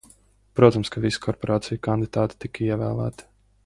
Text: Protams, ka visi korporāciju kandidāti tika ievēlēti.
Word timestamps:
Protams, 0.59 0.91
ka 0.95 1.03
visi 1.03 1.21
korporāciju 1.27 1.81
kandidāti 1.91 2.43
tika 2.47 2.69
ievēlēti. 2.71 3.33